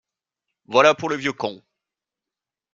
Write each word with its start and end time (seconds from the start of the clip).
Voilà 0.65 0.95
pour 0.95 1.09
le 1.09 1.15
vieux 1.15 1.31
con. 1.31 1.61